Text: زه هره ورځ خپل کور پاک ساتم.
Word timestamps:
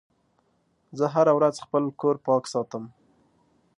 زه 0.97 1.05
هره 1.13 1.33
ورځ 1.37 1.55
خپل 1.65 1.83
کور 2.01 2.15
پاک 2.25 2.43
ساتم. 2.53 2.83